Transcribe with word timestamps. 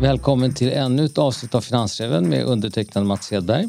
Välkommen 0.00 0.54
till 0.54 0.72
ännu 0.72 1.04
ett 1.04 1.18
avsnitt 1.18 1.54
av 1.54 1.60
Finansräven 1.60 2.28
med 2.28 2.44
undertecknad 2.44 3.06
Mats 3.06 3.30
Hedberg. 3.30 3.68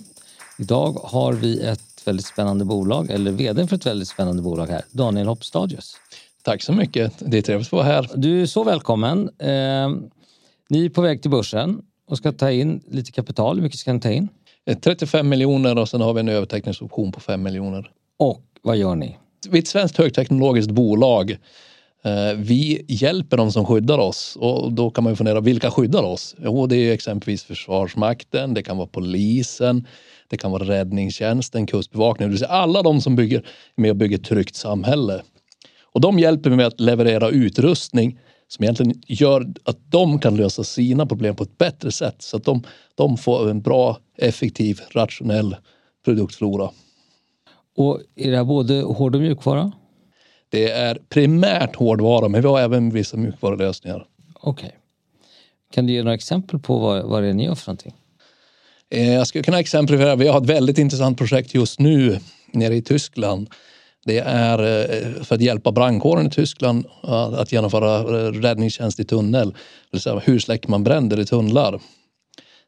Idag 0.60 0.92
har 1.04 1.34
vi 1.34 1.60
ett 1.62 2.08
väldigt 2.08 2.26
spännande 2.26 2.66
bolag, 2.66 3.12
eller 3.12 3.32
vd 3.32 3.68
för 3.68 3.76
ett 3.76 3.86
väldigt 3.86 4.08
spännande 4.08 4.42
bolag 4.42 4.68
här, 4.68 4.82
Daniel 4.92 5.28
Hoppstadius. 5.28 5.96
Tack 6.44 6.62
så 6.62 6.74
mycket. 6.74 7.14
Det 7.20 7.38
är 7.38 7.42
trevligt 7.42 7.68
att 7.68 7.72
vara 7.72 7.84
här. 7.84 8.10
Du 8.16 8.42
är 8.42 8.46
så 8.46 8.64
välkommen. 8.64 9.30
Eh, 9.40 9.90
ni 10.70 10.86
är 10.86 10.90
på 10.90 11.02
väg 11.02 11.22
till 11.22 11.32
börsen 11.32 11.82
och 12.08 12.18
ska 12.18 12.32
ta 12.32 12.52
in 12.52 12.84
lite 12.88 13.12
kapital. 13.12 13.56
Hur 13.56 13.64
mycket 13.64 13.80
ska 13.80 13.94
ni 13.94 14.00
ta 14.00 14.12
in? 14.12 14.30
35 14.82 15.20
eh, 15.20 15.30
miljoner 15.30 15.78
och 15.78 15.90
sen 15.90 16.02
har 16.02 16.14
vi 16.14 16.20
en 16.20 16.30
överteckningsoption 16.30 17.12
på 17.12 17.20
5 17.20 17.44
miljoner. 17.44 17.92
Och 18.20 18.44
vad 18.62 18.78
gör 18.78 18.96
ni? 18.96 19.18
Vi 19.50 19.58
är 19.58 19.62
ett 19.62 19.68
svenskt 19.68 19.98
högteknologiskt 19.98 20.72
bolag. 20.72 21.38
Eh, 22.06 22.34
vi 22.38 22.86
hjälper 22.88 23.38
de 23.38 23.52
som 23.52 23.66
skyddar 23.66 23.98
oss 23.98 24.38
och 24.40 24.74
då 24.74 24.90
kan 24.90 25.04
man 25.04 25.14
ju 25.14 25.18
fundera, 25.18 25.40
vilka 25.40 25.72
skyddar 25.72 26.04
oss? 26.04 26.36
Jo, 26.44 26.68
det 26.68 26.76
är 26.78 26.94
exempelvis 26.94 27.44
Försvarsmakten, 27.44 28.54
det 28.54 28.64
kan 28.64 28.78
vara 28.78 28.88
polisen, 28.88 29.88
det 30.28 30.38
kan 30.38 30.52
vara 30.52 30.64
räddningstjänsten, 30.64 31.68
kustbevakningen, 31.68 32.30
det 32.30 32.34
vill 32.34 32.40
säga 32.40 32.52
alla 32.52 32.82
de 32.82 33.02
som 33.02 33.16
bygger 33.16 33.46
med 33.76 33.92
och 33.92 33.98
bygger 33.98 34.18
ett 34.18 34.24
tryggt 34.24 34.56
samhälle. 34.56 35.22
Och 35.82 36.02
de 36.02 36.20
hjälper 36.20 36.50
med 36.50 36.68
att 36.68 36.80
leverera 36.80 37.30
utrustning 37.30 38.20
som 38.48 38.64
egentligen 38.64 39.02
gör 39.08 39.54
att 39.64 39.92
de 39.92 40.20
kan 40.20 40.36
lösa 40.36 40.64
sina 40.64 41.06
problem 41.06 41.36
på 41.36 41.44
ett 41.44 41.58
bättre 41.58 41.92
sätt 41.92 42.16
så 42.20 42.38
att 42.38 42.44
de, 42.44 42.64
de 42.96 43.18
får 43.18 43.50
en 43.50 43.62
bra, 43.62 43.98
effektiv, 44.18 44.80
rationell 44.92 45.56
produktflora. 46.06 46.70
Och 47.78 48.00
är 48.16 48.32
det 48.32 48.38
här 48.38 48.44
både 48.44 48.82
hård 48.82 49.16
och 49.16 49.22
mjukvara? 49.22 49.72
Det 50.54 50.72
är 50.72 50.98
primärt 51.10 51.76
hårdvara, 51.76 52.28
men 52.28 52.42
vi 52.42 52.48
har 52.48 52.60
även 52.60 52.90
vissa 52.90 53.18
mjukvarulösningar. 53.18 54.06
Okej. 54.34 54.66
Okay. 54.66 54.80
Kan 55.74 55.86
du 55.86 55.94
ge 55.94 56.04
några 56.04 56.16
exempel 56.16 56.60
på 56.60 56.80
vad, 56.80 57.04
vad 57.04 57.24
det 57.24 57.30
är 57.30 57.34
ni 57.34 57.46
gör 57.46 57.56
för 57.56 57.68
någonting? 57.68 57.94
Eh, 58.90 59.14
jag 59.14 59.28
skulle 59.28 59.44
kunna 59.44 59.60
exemplifiera. 59.60 60.16
Vi 60.16 60.28
har 60.28 60.42
ett 60.42 60.50
väldigt 60.50 60.78
intressant 60.78 61.18
projekt 61.18 61.54
just 61.54 61.80
nu 61.80 62.20
nere 62.52 62.76
i 62.76 62.82
Tyskland. 62.82 63.50
Det 64.06 64.20
är 64.20 64.60
eh, 64.60 65.24
för 65.24 65.36
att 65.36 65.42
hjälpa 65.42 65.72
brandkåren 65.72 66.28
i 66.28 66.30
Tyskland 66.30 66.86
att 67.38 67.52
genomföra 67.52 68.00
eh, 68.00 68.32
räddningstjänst 68.32 69.00
i 69.00 69.04
tunnel. 69.04 69.52
Det 69.52 69.58
vill 69.92 70.02
säga 70.02 70.20
hur 70.20 70.40
släcker 70.40 70.70
man 70.70 70.84
bränder 70.84 71.20
i 71.20 71.26
tunnlar? 71.26 71.80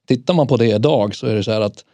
Tittar 0.07 0.33
man 0.33 0.47
på 0.47 0.57
det 0.57 0.67
idag 0.67 1.15
så 1.15 1.27
är 1.27 1.35
det 1.35 1.43
så 1.43 1.51
här 1.51 1.61
att 1.61 1.85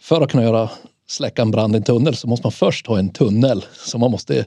för 0.00 0.20
att 0.20 0.30
kunna 0.30 0.44
göra 0.44 0.70
släcka 1.08 1.42
en 1.42 1.50
brand 1.50 1.74
i 1.74 1.76
en 1.76 1.84
tunnel 1.84 2.16
så 2.16 2.28
måste 2.28 2.46
man 2.46 2.52
först 2.52 2.86
ha 2.86 2.98
en 2.98 3.12
tunnel 3.12 3.64
som 3.72 4.00
man 4.00 4.10
måste 4.10 4.44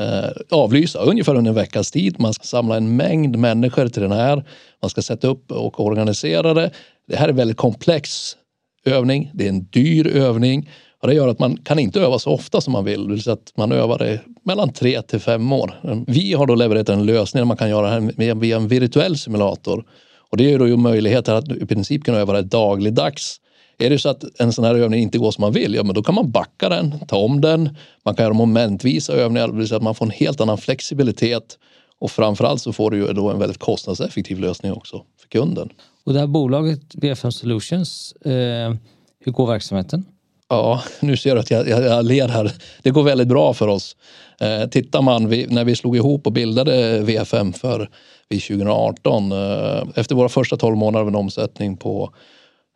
Eh, 0.00 0.30
avlysa 0.50 0.98
ungefär 0.98 1.34
under 1.34 1.48
en 1.48 1.54
veckas 1.54 1.90
tid. 1.90 2.20
Man 2.20 2.32
ska 2.32 2.44
samla 2.44 2.76
en 2.76 2.96
mängd 2.96 3.36
människor 3.36 3.88
till 3.88 4.02
den 4.02 4.12
här. 4.12 4.44
Man 4.82 4.90
ska 4.90 5.02
sätta 5.02 5.28
upp 5.28 5.52
och 5.52 5.80
organisera 5.80 6.54
det. 6.54 6.70
Det 7.08 7.16
här 7.16 7.24
är 7.24 7.30
en 7.30 7.36
väldigt 7.36 7.56
komplex 7.56 8.36
övning. 8.84 9.30
Det 9.34 9.44
är 9.44 9.48
en 9.48 9.64
dyr 9.64 10.06
övning 10.06 10.70
och 11.02 11.08
det 11.08 11.14
gör 11.14 11.28
att 11.28 11.38
man 11.38 11.56
kan 11.56 11.78
inte 11.78 12.00
öva 12.00 12.18
så 12.18 12.30
ofta 12.30 12.60
som 12.60 12.72
man 12.72 12.84
vill. 12.84 13.22
Så 13.22 13.30
att 13.30 13.52
man 13.56 13.72
övar 13.72 13.98
det 13.98 14.20
mellan 14.44 14.72
tre 14.72 15.02
till 15.02 15.20
fem 15.20 15.52
år. 15.52 15.74
Vi 16.06 16.32
har 16.32 16.46
då 16.46 16.54
levererat 16.54 16.88
en 16.88 17.06
lösning 17.06 17.40
där 17.40 17.46
man 17.46 17.56
kan 17.56 17.70
göra 17.70 17.86
det 17.86 17.92
här 17.92 18.34
via 18.34 18.56
en 18.56 18.68
virtuell 18.68 19.18
simulator. 19.18 19.84
Och 20.30 20.36
det 20.36 20.44
ger 20.44 20.58
då 20.58 20.68
ju 20.68 20.76
möjligheter 20.76 21.34
att 21.34 21.48
i 21.48 21.66
princip 21.66 22.04
kunna 22.04 22.18
öva 22.18 22.32
det 22.32 22.42
dagligdags. 22.42 23.40
Är 23.80 23.90
det 23.90 23.98
så 23.98 24.08
att 24.08 24.40
en 24.40 24.52
sån 24.52 24.64
här 24.64 24.74
övning 24.74 25.02
inte 25.02 25.18
går 25.18 25.30
som 25.30 25.42
man 25.42 25.52
vill, 25.52 25.74
ja 25.74 25.82
men 25.82 25.94
då 25.94 26.02
kan 26.02 26.14
man 26.14 26.30
backa 26.30 26.68
den, 26.68 26.94
ta 27.08 27.16
om 27.16 27.40
den. 27.40 27.76
Man 28.04 28.14
kan 28.14 28.24
göra 28.24 28.34
momentvisa 28.34 29.12
övningar, 29.12 29.48
det 29.48 29.54
vill 29.54 29.68
säga 29.68 29.76
att 29.76 29.82
man 29.82 29.94
får 29.94 30.06
en 30.06 30.10
helt 30.10 30.40
annan 30.40 30.58
flexibilitet. 30.58 31.58
Och 31.98 32.10
framförallt 32.10 32.60
så 32.60 32.72
får 32.72 32.90
du 32.90 32.96
ju 32.96 33.12
då 33.12 33.30
en 33.30 33.38
väldigt 33.38 33.58
kostnadseffektiv 33.58 34.38
lösning 34.38 34.72
också 34.72 35.02
för 35.20 35.28
kunden. 35.28 35.68
Och 36.04 36.12
det 36.12 36.20
här 36.20 36.26
bolaget 36.26 36.80
VFM 36.94 37.32
Solutions, 37.32 38.12
eh, 38.12 38.74
hur 39.20 39.32
går 39.32 39.46
verksamheten? 39.46 40.04
Ja, 40.48 40.82
nu 41.00 41.16
ser 41.16 41.34
du 41.34 41.40
att 41.40 41.50
jag, 41.50 41.68
jag, 41.68 41.84
jag 41.84 42.04
ler 42.04 42.28
här. 42.28 42.52
Det 42.82 42.90
går 42.90 43.02
väldigt 43.02 43.28
bra 43.28 43.54
för 43.54 43.68
oss. 43.68 43.96
Eh, 44.40 44.68
tittar 44.68 45.02
man, 45.02 45.28
vi, 45.28 45.46
när 45.46 45.64
vi 45.64 45.76
slog 45.76 45.96
ihop 45.96 46.26
och 46.26 46.32
bildade 46.32 47.00
VFM 47.00 47.52
för 47.52 47.90
2018, 48.30 49.32
eh, 49.32 49.82
efter 49.94 50.14
våra 50.14 50.28
första 50.28 50.56
12 50.56 50.76
månader 50.76 51.02
av 51.02 51.08
en 51.08 51.14
omsättning 51.14 51.76
på 51.76 52.14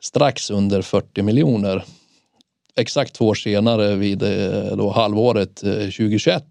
strax 0.04 0.50
under 0.50 0.82
40 0.82 1.22
miljoner. 1.22 1.84
Exakt 2.76 3.14
två 3.14 3.26
år 3.26 3.34
senare 3.34 3.94
vid 3.94 4.22
eh, 4.22 4.76
då 4.76 4.90
halvåret 4.90 5.56
2021 5.56 6.36
eh, 6.36 6.42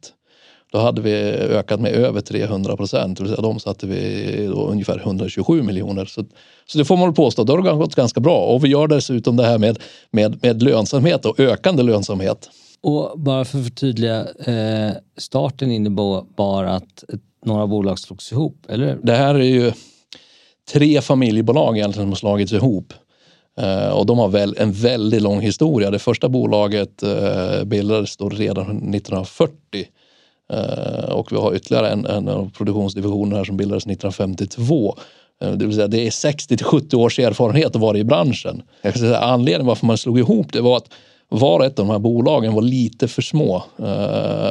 då 0.72 0.80
hade 0.80 1.02
vi 1.02 1.14
ökat 1.32 1.80
med 1.80 1.92
över 1.92 2.22
300 2.22 2.78
procent. 2.78 3.20
De 3.20 3.46
omsatte 3.46 3.88
vi 3.88 4.46
då 4.48 4.68
ungefär 4.68 5.00
127 5.00 5.64
miljoner. 5.64 6.06
Så, 6.06 6.26
så 6.66 6.78
det 6.78 6.86
får 6.86 6.98
man 6.98 7.08
väl 7.08 7.16
påstå, 7.16 7.44
då 7.44 7.54
har 7.54 7.62
det 7.62 7.78
gått 7.78 7.96
ganska 7.96 8.20
bra. 8.20 8.38
Och 8.38 8.64
vi 8.64 8.70
gör 8.70 8.88
dessutom 8.88 9.38
det 9.38 9.46
här 9.46 9.58
med, 9.58 9.80
med, 10.12 10.44
med 10.44 10.64
lönsamhet 10.64 11.26
och 11.26 11.40
ökande 11.40 11.84
lönsamhet. 11.84 12.50
Och 12.82 13.20
bara 13.20 13.46
för 13.46 13.58
att 13.58 13.64
förtydliga, 13.66 14.28
eh, 14.46 14.92
starten 15.18 15.72
innebar 15.72 16.64
att 16.64 17.04
några 17.46 17.68
bolag 17.68 18.00
slogs 18.00 18.32
ihop, 18.32 18.66
eller 18.70 19.00
Det 19.04 19.16
här 19.16 19.36
är 19.36 19.40
ju 19.40 19.72
tre 20.74 21.02
familjebolag 21.02 21.78
egentligen 21.78 22.04
som 22.04 22.12
har 22.12 22.16
slagits 22.16 22.54
ihop. 22.54 22.94
Eh, 23.60 23.90
och 23.90 24.06
de 24.06 24.20
har 24.20 24.28
väl 24.28 24.56
en 24.58 24.72
väldigt 24.72 25.22
lång 25.22 25.42
historia. 25.42 25.92
Det 25.92 26.00
första 26.00 26.30
bolaget 26.30 27.04
eh, 27.04 27.64
bildades 27.64 28.18
då 28.18 28.30
redan 28.30 28.66
1940 28.66 29.88
Eh, 30.54 31.10
och 31.10 31.32
vi 31.32 31.36
har 31.36 31.56
ytterligare 31.56 31.90
en, 31.90 32.06
en 32.06 32.28
av 32.28 32.52
produktionsdivisionerna 32.58 33.38
här 33.38 33.44
som 33.44 33.58
bildades 33.58 33.84
1952. 33.84 34.98
Eh, 35.42 35.52
det 35.52 35.66
vill 35.66 35.76
säga 35.76 35.88
det 35.88 36.08
är 36.08 36.12
60 36.12 36.58
till 36.58 36.66
70 36.66 36.96
års 36.96 37.20
erfarenhet 37.20 37.76
att 37.76 37.82
vara 37.82 37.98
i 37.98 38.04
branschen. 38.04 38.64
Säga, 38.96 39.18
anledningen 39.18 39.68
varför 39.68 39.86
man 39.86 39.98
slog 39.98 40.20
ihop 40.20 40.54
det 40.54 40.62
var 40.62 40.78
att 40.78 40.90
var 41.30 41.60
och 41.60 41.66
ett 41.66 41.80
av 41.80 41.86
de 41.86 41.92
här 41.92 42.00
bolagen 42.00 42.54
var 42.54 42.62
lite 42.62 43.08
för 43.08 43.22
små. 43.22 43.64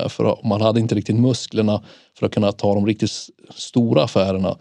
För 0.08 0.48
man 0.48 0.60
hade 0.60 0.80
inte 0.80 0.94
riktigt 0.94 1.16
musklerna 1.16 1.82
för 2.18 2.26
att 2.26 2.34
kunna 2.34 2.52
ta 2.52 2.74
de 2.74 2.86
riktigt 2.86 3.10
stora 3.54 4.02
affärerna. 4.02 4.56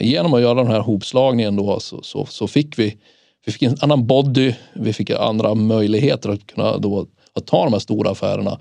Genom 0.00 0.34
att 0.34 0.40
göra 0.40 0.54
den 0.54 0.66
här 0.72 0.80
hopslagningen 0.80 1.56
då 1.56 1.80
så, 1.80 2.02
så, 2.02 2.26
så 2.26 2.46
fick 2.46 2.78
vi, 2.78 2.96
vi 3.44 3.52
fick 3.52 3.62
en 3.62 3.76
annan 3.80 4.06
body, 4.06 4.54
vi 4.72 4.92
fick 4.92 5.10
andra 5.10 5.54
möjligheter 5.54 6.28
att 6.28 6.46
kunna 6.46 6.78
då, 6.78 7.06
att 7.34 7.46
ta 7.46 7.64
de 7.64 7.72
här 7.72 7.80
stora 7.80 8.10
affärerna. 8.10 8.60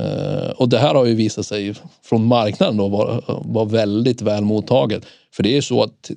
Uh, 0.00 0.50
och 0.50 0.68
det 0.68 0.78
här 0.78 0.94
har 0.94 1.04
ju 1.04 1.14
visat 1.14 1.46
sig 1.46 1.74
från 2.04 2.24
marknaden 2.26 2.76
då 2.76 2.88
vara, 2.88 3.22
var 3.26 3.64
väldigt 3.64 4.22
väl 4.22 4.44
mottaget. 4.44 5.06
För 5.32 5.42
det 5.42 5.56
är 5.56 5.60
så 5.60 5.82
att 5.82 6.10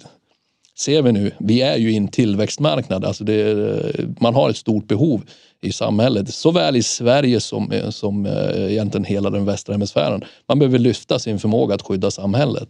ser 0.77 1.01
vi 1.01 1.11
nu, 1.11 1.31
vi 1.39 1.61
är 1.61 1.77
ju 1.77 1.91
i 1.91 1.97
en 1.97 2.07
tillväxtmarknad. 2.07 3.05
Alltså 3.05 3.23
det, 3.23 3.75
man 4.19 4.35
har 4.35 4.49
ett 4.49 4.57
stort 4.57 4.87
behov 4.87 5.21
i 5.61 5.71
samhället, 5.71 6.33
såväl 6.33 6.75
i 6.75 6.83
Sverige 6.83 7.39
som, 7.39 7.71
som 7.89 8.25
eh, 8.25 8.71
egentligen 8.71 9.05
hela 9.05 9.29
den 9.29 9.45
västra 9.45 9.73
hemisfären. 9.73 10.23
Man 10.47 10.59
behöver 10.59 10.79
lyfta 10.79 11.19
sin 11.19 11.39
förmåga 11.39 11.75
att 11.75 11.81
skydda 11.81 12.11
samhället. 12.11 12.69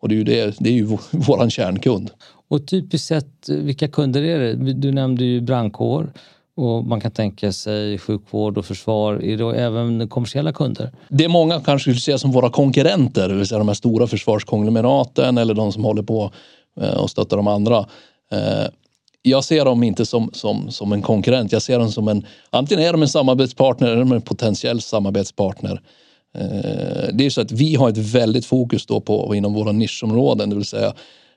Och 0.00 0.08
det 0.08 0.14
är 0.14 0.16
ju, 0.16 0.24
det, 0.24 0.54
det 0.58 0.70
är 0.70 0.74
ju 0.74 0.98
vår 1.10 1.50
kärnkund. 1.50 2.10
Och 2.52 2.66
typiskt 2.66 3.08
sett, 3.08 3.48
eh, 3.48 3.56
vilka 3.56 3.88
kunder 3.88 4.22
är 4.22 4.38
det? 4.38 4.72
Du 4.72 4.92
nämnde 4.92 5.24
ju 5.24 5.40
brandkår. 5.40 6.12
Och 6.54 6.84
man 6.84 7.00
kan 7.00 7.10
tänka 7.10 7.52
sig 7.52 7.98
sjukvård 7.98 8.58
och 8.58 8.64
försvar. 8.64 9.24
Är 9.24 9.36
det 9.36 9.60
även 9.60 10.08
kommersiella 10.08 10.52
kunder? 10.52 10.90
Det 11.08 11.24
är 11.24 11.28
många 11.28 11.60
kanske 11.60 11.82
skulle 11.82 12.00
se 12.00 12.18
som 12.18 12.32
våra 12.32 12.50
konkurrenter, 12.50 13.28
det 13.28 13.34
vill 13.34 13.46
säga 13.46 13.58
de 13.58 13.68
här 13.68 13.74
stora 13.74 14.06
försvarskonglomeraten 14.06 15.38
eller 15.38 15.54
de 15.54 15.72
som 15.72 15.84
håller 15.84 16.02
på 16.02 16.30
eh, 16.80 16.94
och 16.94 17.10
stöttar 17.10 17.36
de 17.36 17.48
andra. 17.48 17.78
Eh, 18.32 18.66
jag 19.22 19.44
ser 19.44 19.64
dem 19.64 19.82
inte 19.82 20.06
som, 20.06 20.30
som, 20.32 20.70
som 20.70 20.92
en 20.92 21.02
konkurrent. 21.02 21.52
Jag 21.52 21.62
ser 21.62 21.78
dem 21.78 21.90
som 21.90 22.08
en, 22.08 22.26
antingen 22.50 22.84
är 22.84 22.92
de 22.92 23.02
en 23.02 23.08
samarbetspartner 23.08 23.88
eller 23.88 24.14
en 24.14 24.22
potentiell 24.22 24.80
samarbetspartner. 24.80 25.80
Det 27.12 27.26
är 27.26 27.30
så 27.30 27.40
att 27.40 27.52
vi 27.52 27.74
har 27.74 27.88
ett 27.88 27.98
väldigt 27.98 28.46
fokus 28.46 28.86
då 28.86 29.00
på 29.00 29.34
inom 29.34 29.54
våra 29.54 29.72
nischområden, 29.72 30.50
det 30.50 30.56
vill 30.56 30.64
säga 30.64 30.92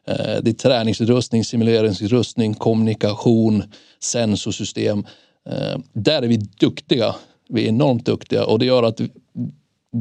Eh, 0.07 0.41
det 0.41 0.49
är 0.49 0.53
träningsutrustning, 0.53 1.43
simuleringsutrustning, 1.43 2.53
kommunikation, 2.53 3.63
sensorsystem. 3.99 5.05
Eh, 5.49 5.79
där 5.93 6.21
är 6.21 6.27
vi 6.27 6.37
duktiga. 6.37 7.15
Vi 7.49 7.65
är 7.65 7.69
enormt 7.69 8.05
duktiga 8.05 8.45
och 8.45 8.59
det 8.59 8.65
gör 8.65 8.83
att 8.83 9.01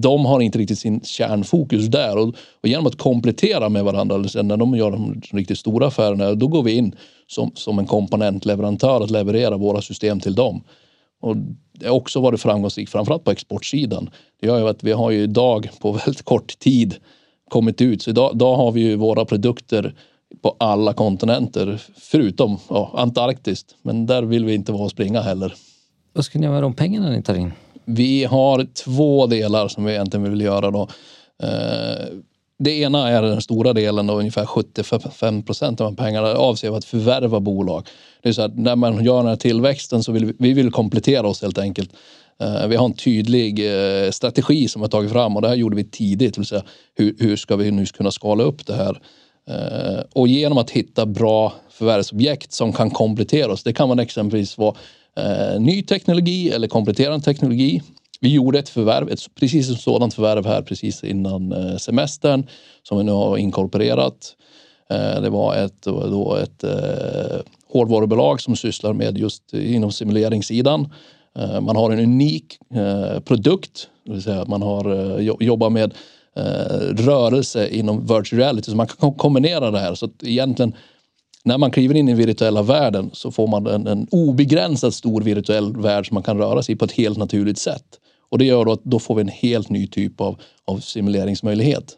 de 0.02 0.24
har 0.24 0.40
inte 0.40 0.58
riktigt 0.58 0.78
sin 0.78 1.00
kärnfokus 1.00 1.86
där 1.86 2.16
och, 2.16 2.34
och 2.62 2.68
genom 2.68 2.86
att 2.86 2.98
komplettera 2.98 3.68
med 3.68 3.84
varandra, 3.84 4.16
när 4.42 4.56
de 4.56 4.74
gör 4.76 4.90
de 4.90 5.22
riktigt 5.32 5.58
stora 5.58 5.86
affärerna, 5.86 6.34
då 6.34 6.48
går 6.48 6.62
vi 6.62 6.72
in 6.72 6.94
som, 7.26 7.52
som 7.54 7.78
en 7.78 7.86
komponentleverantör 7.86 9.04
att 9.04 9.10
leverera 9.10 9.56
våra 9.56 9.82
system 9.82 10.20
till 10.20 10.34
dem. 10.34 10.64
Och 11.20 11.36
det 11.72 11.86
har 11.86 11.94
också 11.94 12.20
varit 12.20 12.40
framgångsrikt, 12.40 12.92
framförallt 12.92 13.24
på 13.24 13.30
exportsidan. 13.30 14.10
Det 14.40 14.46
gör 14.46 14.58
ju 14.58 14.68
att 14.68 14.84
vi 14.84 14.92
har 14.92 15.10
ju 15.10 15.22
idag 15.22 15.70
på 15.80 15.92
väldigt 15.92 16.22
kort 16.22 16.58
tid 16.58 16.94
kommit 17.54 17.80
ut. 17.80 18.02
Så 18.02 18.10
idag, 18.10 18.30
idag 18.34 18.56
har 18.56 18.72
vi 18.72 18.80
ju 18.80 18.96
våra 18.96 19.24
produkter 19.24 19.94
på 20.42 20.56
alla 20.58 20.92
kontinenter 20.92 21.82
förutom 21.96 22.58
ja, 22.68 22.90
Antarktis. 22.94 23.64
Men 23.82 24.06
där 24.06 24.22
vill 24.22 24.44
vi 24.44 24.54
inte 24.54 24.72
vara 24.72 24.84
och 24.84 24.90
springa 24.90 25.20
heller. 25.20 25.54
Vad 26.12 26.24
ska 26.24 26.38
ni 26.38 26.44
göra 26.44 26.54
med 26.54 26.62
de 26.62 26.74
pengarna 26.74 27.10
ni 27.10 27.22
tar 27.22 27.34
in? 27.34 27.52
Vi 27.84 28.24
har 28.24 28.66
två 28.84 29.26
delar 29.26 29.68
som 29.68 29.84
vi 29.84 29.92
egentligen 29.92 30.30
vill 30.30 30.40
göra. 30.40 30.70
Då. 30.70 30.88
Det 32.58 32.70
ena 32.70 33.08
är 33.08 33.22
den 33.22 33.42
stora 33.42 33.72
delen 33.72 34.10
och 34.10 34.18
ungefär 34.18 34.46
75 34.46 35.42
procent 35.42 35.80
av 35.80 35.96
pengarna 35.96 36.28
avser 36.28 36.76
att 36.76 36.84
förvärva 36.84 37.40
bolag. 37.40 37.88
Det 38.22 38.28
är 38.28 38.32
så 38.32 38.42
att 38.42 38.58
när 38.58 38.76
man 38.76 39.04
gör 39.04 39.16
den 39.16 39.26
här 39.26 39.36
tillväxten 39.36 40.02
så 40.02 40.12
vill 40.12 40.24
vi, 40.24 40.34
vi 40.38 40.52
vill 40.52 40.70
komplettera 40.70 41.28
oss 41.28 41.42
helt 41.42 41.58
enkelt. 41.58 41.90
Eh, 42.40 42.68
vi 42.68 42.76
har 42.76 42.84
en 42.84 42.94
tydlig 42.94 43.58
eh, 43.58 44.10
strategi 44.10 44.68
som 44.68 44.80
vi 44.80 44.84
har 44.84 44.90
tagit 44.90 45.12
fram 45.12 45.36
och 45.36 45.42
det 45.42 45.48
här 45.48 45.54
gjorde 45.54 45.76
vi 45.76 45.84
tidigt. 45.84 46.34
Det 46.34 46.40
vill 46.40 46.46
säga, 46.46 46.62
hur, 46.94 47.16
hur 47.18 47.36
ska 47.36 47.56
vi 47.56 47.70
nu 47.70 47.86
kunna 47.86 48.10
skala 48.10 48.44
upp 48.44 48.66
det 48.66 48.74
här? 48.74 49.00
Eh, 49.48 50.02
och 50.14 50.28
genom 50.28 50.58
att 50.58 50.70
hitta 50.70 51.06
bra 51.06 51.52
förvärvsobjekt 51.70 52.52
som 52.52 52.72
kan 52.72 52.90
komplettera 52.90 53.52
oss. 53.52 53.62
Det 53.62 53.72
kan 53.72 53.88
man 53.88 53.98
exempelvis 53.98 54.58
vara 54.58 54.74
ny 55.58 55.82
teknologi 55.82 56.50
eller 56.50 56.68
kompletterande 56.68 57.24
teknologi. 57.24 57.82
Vi 58.20 58.32
gjorde 58.32 58.58
ett 58.58 58.68
förvärv, 58.68 59.10
ett 59.10 59.20
precis 59.40 59.70
ett 59.70 59.80
sådant 59.80 60.14
förvärv 60.14 60.46
här 60.46 60.62
precis 60.62 61.04
innan 61.04 61.54
semestern 61.78 62.46
som 62.82 62.98
vi 62.98 63.04
nu 63.04 63.12
har 63.12 63.36
inkorporerat. 63.36 64.36
Det 65.22 65.30
var 65.30 65.56
ett, 65.56 65.82
då 65.82 66.36
ett 66.36 66.64
hårdvarubolag 67.72 68.40
som 68.40 68.56
sysslar 68.56 68.92
med 68.92 69.18
just 69.18 69.54
inom 69.54 69.92
simuleringssidan. 69.92 70.88
Eh, 71.38 71.60
man 71.60 71.76
har 71.76 71.90
en 71.90 71.98
unik 71.98 72.58
eh, 72.74 73.20
produkt, 73.20 73.88
det 74.06 74.12
vill 74.12 74.22
säga 74.22 74.44
man 74.44 74.62
har 74.62 75.16
eh, 75.18 75.34
jobbar 75.40 75.70
med 75.70 75.94
rörelse 76.90 77.68
inom 77.68 78.00
virtual 78.00 78.40
reality 78.40 78.70
så 78.70 78.76
man 78.76 78.86
kan 78.86 79.14
kombinera 79.14 79.70
det 79.70 79.78
här. 79.78 79.94
Så 79.94 80.06
att 80.06 80.22
egentligen 80.22 80.74
när 81.44 81.58
man 81.58 81.70
kliver 81.70 81.94
in 81.94 82.08
i 82.08 82.12
den 82.12 82.26
virtuella 82.26 82.62
världen 82.62 83.10
så 83.12 83.30
får 83.30 83.46
man 83.46 83.66
en, 83.66 83.86
en 83.86 84.08
obegränsat 84.10 84.94
stor 84.94 85.20
virtuell 85.20 85.76
värld 85.76 86.08
som 86.08 86.14
man 86.14 86.22
kan 86.22 86.38
röra 86.38 86.62
sig 86.62 86.72
i 86.72 86.76
på 86.76 86.84
ett 86.84 86.92
helt 86.92 87.18
naturligt 87.18 87.58
sätt. 87.58 87.84
Och 88.30 88.38
det 88.38 88.44
gör 88.44 88.64
då 88.64 88.72
att 88.72 88.84
då 88.84 88.98
får 88.98 89.14
vi 89.14 89.20
en 89.20 89.28
helt 89.28 89.70
ny 89.70 89.86
typ 89.86 90.20
av, 90.20 90.40
av 90.64 90.78
simuleringsmöjlighet. 90.78 91.96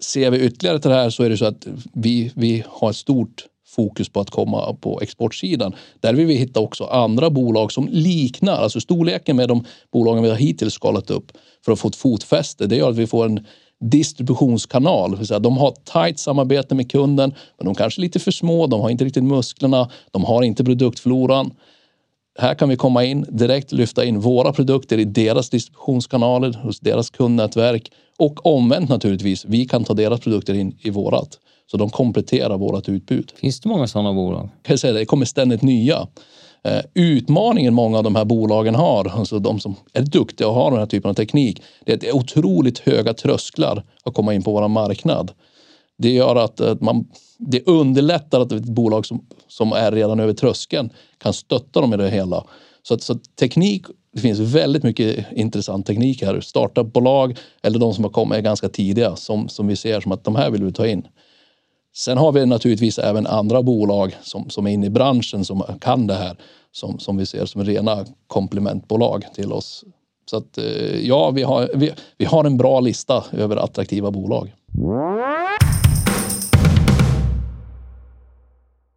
Ser 0.00 0.30
vi 0.30 0.40
ytterligare 0.40 0.78
till 0.78 0.90
det 0.90 0.96
här 0.96 1.10
så 1.10 1.22
är 1.22 1.30
det 1.30 1.36
så 1.36 1.46
att 1.46 1.66
vi, 1.92 2.32
vi 2.34 2.64
har 2.68 2.90
ett 2.90 2.96
stort 2.96 3.46
fokus 3.68 4.08
på 4.08 4.20
att 4.20 4.30
komma 4.30 4.74
på 4.80 5.00
exportsidan. 5.00 5.74
Där 6.00 6.14
vill 6.14 6.26
vi 6.26 6.34
hitta 6.34 6.60
också 6.60 6.84
andra 6.84 7.30
bolag 7.30 7.72
som 7.72 7.88
liknar, 7.88 8.56
alltså 8.56 8.80
storleken 8.80 9.36
med 9.36 9.48
de 9.48 9.64
bolagen 9.92 10.22
vi 10.22 10.28
har 10.28 10.36
hittills 10.36 10.74
skalat 10.74 11.10
upp 11.10 11.32
för 11.64 11.72
att 11.72 11.78
få 11.78 11.88
ett 11.88 11.96
fotfäste. 11.96 12.66
Det 12.66 12.76
gör 12.76 12.90
att 12.90 12.96
vi 12.96 13.06
får 13.06 13.26
en 13.26 13.46
distributionskanal. 13.80 15.18
De 15.40 15.56
har 15.56 15.70
tajt 15.70 16.18
samarbete 16.18 16.74
med 16.74 16.90
kunden, 16.90 17.34
men 17.58 17.64
de 17.64 17.74
kanske 17.74 18.00
är 18.00 18.02
lite 18.02 18.18
för 18.18 18.30
små. 18.30 18.66
De 18.66 18.80
har 18.80 18.90
inte 18.90 19.04
riktigt 19.04 19.24
musklerna. 19.24 19.90
De 20.10 20.24
har 20.24 20.42
inte 20.42 20.64
produktfloran. 20.64 21.54
Här 22.38 22.54
kan 22.54 22.68
vi 22.68 22.76
komma 22.76 23.04
in 23.04 23.26
direkt 23.28 23.72
lyfta 23.72 24.04
in 24.04 24.20
våra 24.20 24.52
produkter 24.52 24.98
i 24.98 25.04
deras 25.04 25.50
distributionskanaler 25.50 26.52
hos 26.52 26.80
deras 26.80 27.10
kundnätverk 27.10 27.90
och 28.18 28.46
omvänt 28.46 28.88
naturligtvis. 28.88 29.44
Vi 29.44 29.64
kan 29.64 29.84
ta 29.84 29.94
deras 29.94 30.20
produkter 30.20 30.54
in 30.54 30.76
i 30.80 30.90
vårat 30.90 31.38
så 31.70 31.76
de 31.76 31.90
kompletterar 31.90 32.58
vårat 32.58 32.88
utbud. 32.88 33.32
Finns 33.36 33.60
det 33.60 33.68
många 33.68 33.86
sådana 33.86 34.12
bolag? 34.12 34.48
Jag 34.66 34.78
säga 34.78 34.92
det, 34.92 34.98
det 34.98 35.06
kommer 35.06 35.26
ständigt 35.26 35.62
nya. 35.62 36.08
Eh, 36.64 36.80
utmaningen 36.94 37.74
många 37.74 37.98
av 37.98 38.04
de 38.04 38.16
här 38.16 38.24
bolagen 38.24 38.74
har, 38.74 39.08
alltså 39.08 39.38
de 39.38 39.60
som 39.60 39.74
är 39.92 40.02
duktiga 40.02 40.48
och 40.48 40.54
har 40.54 40.70
den 40.70 40.80
här 40.80 40.86
typen 40.86 41.10
av 41.10 41.14
teknik, 41.14 41.62
det 41.84 41.92
är 41.92 41.96
att 41.96 42.00
det 42.00 42.08
är 42.08 42.16
otroligt 42.16 42.78
höga 42.78 43.14
trösklar 43.14 43.84
att 44.04 44.14
komma 44.14 44.34
in 44.34 44.42
på 44.42 44.52
vår 44.52 44.68
marknad. 44.68 45.32
Det 45.98 46.10
gör 46.10 46.36
att, 46.36 46.60
att 46.60 46.80
man, 46.80 47.08
det 47.38 47.66
underlättar 47.66 48.40
att 48.40 48.52
ett 48.52 48.64
bolag 48.64 49.06
som, 49.06 49.26
som 49.48 49.72
är 49.72 49.92
redan 49.92 50.20
över 50.20 50.32
tröskeln 50.32 50.90
kan 51.18 51.32
stötta 51.32 51.80
dem 51.80 51.94
i 51.94 51.96
det 51.96 52.10
hela. 52.10 52.44
Så, 52.82 52.98
så 52.98 53.14
teknik, 53.14 53.86
det 54.14 54.20
finns 54.20 54.38
väldigt 54.38 54.82
mycket 54.82 55.26
intressant 55.32 55.86
teknik 55.86 56.22
här. 56.22 56.40
Startupbolag 56.40 57.38
eller 57.62 57.78
de 57.78 57.94
som 57.94 58.04
har 58.04 58.10
kommit 58.10 58.38
är 58.38 58.42
ganska 58.42 58.68
tidiga 58.68 59.16
som, 59.16 59.48
som 59.48 59.66
vi 59.66 59.76
ser 59.76 60.00
som 60.00 60.12
att 60.12 60.24
de 60.24 60.36
här 60.36 60.50
vill 60.50 60.64
vi 60.64 60.72
ta 60.72 60.86
in. 60.86 61.06
Sen 61.98 62.18
har 62.18 62.32
vi 62.32 62.46
naturligtvis 62.46 62.98
även 62.98 63.26
andra 63.26 63.62
bolag 63.62 64.16
som, 64.22 64.50
som 64.50 64.66
är 64.66 64.70
inne 64.70 64.86
i 64.86 64.90
branschen 64.90 65.44
som 65.44 65.62
kan 65.80 66.06
det 66.06 66.14
här 66.14 66.36
som, 66.72 66.98
som 66.98 67.16
vi 67.16 67.26
ser 67.26 67.46
som 67.46 67.64
rena 67.64 68.04
komplementbolag 68.26 69.24
till 69.34 69.52
oss. 69.52 69.84
Så 70.30 70.36
att 70.36 70.58
eh, 70.58 71.06
ja, 71.06 71.30
vi 71.30 71.42
har, 71.42 71.70
vi, 71.74 71.92
vi 72.18 72.24
har 72.24 72.44
en 72.44 72.56
bra 72.56 72.80
lista 72.80 73.24
över 73.32 73.56
attraktiva 73.56 74.10
bolag. 74.10 74.54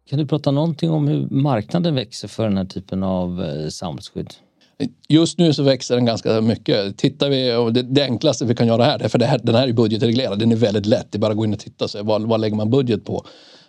Kan 0.08 0.18
du 0.18 0.26
prata 0.26 0.50
någonting 0.50 0.90
om 0.90 1.08
hur 1.08 1.28
marknaden 1.30 1.94
växer 1.94 2.28
för 2.28 2.44
den 2.44 2.56
här 2.56 2.64
typen 2.64 3.02
av 3.02 3.44
eh, 3.44 3.68
samhällsskydd? 3.68 4.34
Just 5.08 5.38
nu 5.38 5.54
så 5.54 5.62
växer 5.62 5.94
den 5.94 6.04
ganska 6.04 6.40
mycket. 6.40 6.98
Tittar 6.98 7.28
vi, 7.28 7.54
och 7.54 7.72
det, 7.72 7.82
det 7.82 8.02
enklaste 8.02 8.44
vi 8.44 8.54
kan 8.54 8.66
göra 8.66 8.84
här, 8.84 9.08
för 9.08 9.18
det 9.18 9.26
här, 9.26 9.40
den 9.42 9.54
här 9.54 9.68
är 9.68 9.72
budgetreglerad, 9.72 10.38
den 10.38 10.52
är 10.52 10.56
väldigt 10.56 10.86
lätt. 10.86 11.06
Det 11.10 11.18
är 11.18 11.20
bara 11.20 11.30
att 11.30 11.36
gå 11.36 11.44
in 11.44 11.52
och 11.52 11.58
titta, 11.58 11.88
så 11.88 12.02
vad, 12.02 12.22
vad 12.22 12.40
lägger 12.40 12.56
man 12.56 12.70
budget 12.70 13.04
på? 13.04 13.26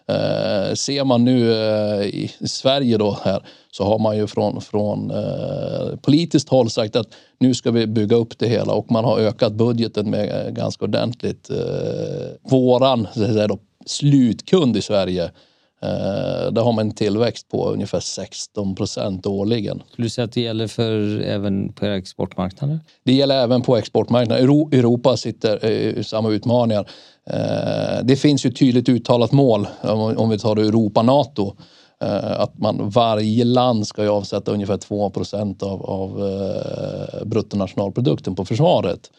Eh, 0.08 0.74
ser 0.74 1.04
man 1.04 1.26
nu 1.26 1.54
eh, 1.54 2.06
i 2.06 2.32
Sverige 2.46 2.98
då 2.98 3.18
här 3.24 3.44
så 3.72 3.84
har 3.84 4.00
man 4.00 4.18
ju 4.18 4.28
från, 4.28 4.62
från 4.62 5.12
eh, 5.12 5.96
politiskt 6.02 6.50
håll 6.50 6.70
sagt 6.70 6.96
att 6.96 7.08
nu 7.40 7.54
ska 7.54 7.72
vi 7.72 7.88
bygga 7.88 8.16
upp 8.16 8.38
det 8.40 8.48
hela 8.48 8.74
och 8.74 8.92
man 8.92 9.06
har 9.06 9.20
ökat 9.20 9.54
budgeten 9.54 10.10
med 10.10 10.46
eh, 10.46 10.52
ganska 10.52 10.86
ordentligt. 10.86 11.50
Eh, 11.50 12.52
våran 12.52 13.08
så 13.14 13.24
att 13.24 13.34
säga 13.34 13.48
då, 13.48 13.60
slutkund 13.86 14.78
i 14.78 14.82
Sverige 14.82 15.32
där 16.52 16.62
har 16.62 16.74
man 16.74 16.88
en 16.88 16.96
tillväxt 16.96 17.50
på 17.50 17.70
ungefär 17.70 18.00
16 18.00 18.76
procent 18.76 19.26
årligen. 19.26 19.84
Skulle 19.92 20.06
du 20.06 20.10
säga 20.10 20.26
att 20.26 20.32
det 20.32 20.42
gäller 20.42 20.68
för 20.68 21.22
även 21.22 21.74
på 21.74 21.86
exportmarknader? 21.86 22.80
Det 23.04 23.14
gäller 23.14 23.44
även 23.44 23.62
på 23.62 23.78
exportmarknaden. 23.78 24.50
Europa 24.72 25.18
sitter 25.18 25.66
i 25.66 26.04
samma 26.04 26.30
utmaningar. 26.30 26.90
Eh, 27.30 28.04
det 28.04 28.16
finns 28.16 28.46
ju 28.46 28.52
tydligt 28.52 28.90
uttalat 28.90 29.32
mål 29.32 29.68
om 30.18 30.30
vi 30.30 30.40
tar 30.40 30.56
Europa-NATO 30.56 31.56
eh, 32.04 32.42
att 32.42 32.60
man 32.60 32.90
varje 32.90 33.44
land 33.44 33.88
ska 33.88 34.10
avsätta 34.10 34.52
ungefär 34.52 34.78
2 34.78 35.10
procent 35.10 35.64
av, 35.64 35.86
av 35.86 36.22
bruttonationalprodukten 37.26 38.36
på 38.36 38.46
försvaret. 38.46 39.12